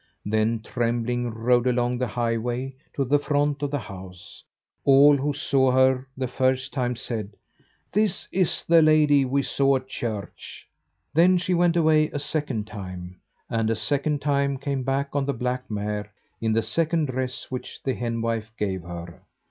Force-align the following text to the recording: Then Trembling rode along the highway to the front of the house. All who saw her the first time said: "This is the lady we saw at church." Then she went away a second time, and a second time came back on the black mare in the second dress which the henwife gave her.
Then 0.25 0.61
Trembling 0.61 1.29
rode 1.29 1.67
along 1.67 1.99
the 1.99 2.07
highway 2.07 2.73
to 2.95 3.05
the 3.05 3.19
front 3.19 3.61
of 3.61 3.69
the 3.69 3.77
house. 3.77 4.43
All 4.83 5.15
who 5.15 5.31
saw 5.31 5.69
her 5.69 6.07
the 6.17 6.27
first 6.27 6.73
time 6.73 6.95
said: 6.95 7.33
"This 7.93 8.27
is 8.31 8.65
the 8.67 8.81
lady 8.81 9.25
we 9.25 9.43
saw 9.43 9.75
at 9.75 9.87
church." 9.87 10.67
Then 11.13 11.37
she 11.37 11.53
went 11.53 11.77
away 11.77 12.09
a 12.09 12.17
second 12.17 12.65
time, 12.65 13.17
and 13.47 13.69
a 13.69 13.75
second 13.75 14.23
time 14.23 14.57
came 14.57 14.81
back 14.81 15.09
on 15.15 15.27
the 15.27 15.35
black 15.35 15.69
mare 15.69 16.11
in 16.41 16.53
the 16.53 16.63
second 16.63 17.05
dress 17.09 17.51
which 17.51 17.79
the 17.83 17.93
henwife 17.93 18.51
gave 18.57 18.81
her. 18.81 19.19